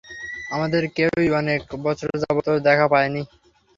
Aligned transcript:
আমাদের 0.51 0.83
কেউই 0.95 1.27
অনেক 1.39 1.61
বছর 1.83 2.09
যাবত 2.21 2.47
ওর 2.49 2.59
দেখা 2.67 2.85
পাইনি। 2.87 3.21